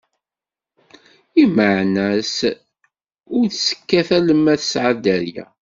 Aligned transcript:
lmeɛna-s 1.43 2.37
ur 3.37 3.45
tt-kkat 3.49 4.09
alemma 4.17 4.53
tesɛa 4.61 4.91
dderya. 4.97 5.45